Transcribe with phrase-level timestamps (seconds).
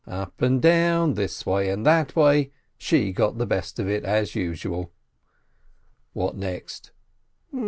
[0.07, 4.33] Up and down, this way and that way, she got the best of it, as
[4.33, 4.91] usual.
[6.13, 6.89] What next?